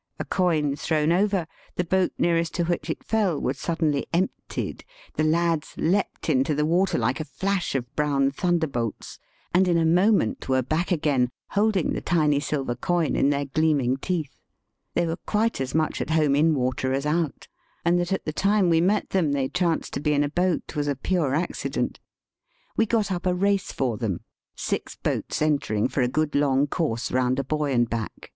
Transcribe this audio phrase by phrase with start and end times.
[0.00, 4.86] '* A coin thrown over, the boat nearest to which it fell was suddenly emptied;
[5.16, 9.18] the lads leaped into the water like a flash of brown thunderbolts,
[9.52, 13.52] and in a moment were back again, holding the tiny silver coin in their Digitized
[13.52, 14.24] by VjOOQIC 124 EAST BY WEST.
[14.24, 14.42] gleaming teeth.
[14.94, 17.48] They were quite as much at home in water as out,
[17.84, 20.74] and that at the time we met them they chanced to be in a boat
[20.74, 22.00] was a pure accident.
[22.78, 24.22] We got up a race for them,
[24.56, 28.32] six boats entering for a good long course round a buoy and back.